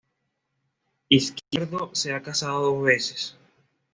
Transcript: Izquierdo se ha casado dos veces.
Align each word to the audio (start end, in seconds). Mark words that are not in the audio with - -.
Izquierdo 1.09 1.91
se 1.93 2.11
ha 2.15 2.23
casado 2.23 2.61
dos 2.73 2.81
veces. 2.83 3.37